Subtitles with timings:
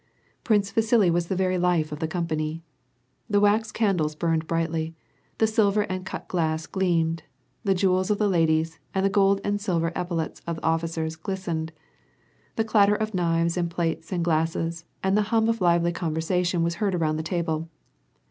[0.43, 2.63] Prince Vasili was the very life of the company.
[3.29, 4.95] The wax candles burned brightly,
[5.37, 7.21] the silvtu* and cut glass gleamed,
[7.63, 11.15] the jewels of the ladies, and the gohl ;in<l silver epau lets of the officers
[11.15, 11.71] glistened.
[12.55, 16.77] The clatter of kniv(\s and plates and glasses, and the hum of lively conversation was
[16.81, 17.69] heard around the table.